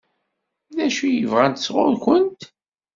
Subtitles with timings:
[0.75, 2.41] D acu i bɣant sɣur-kent?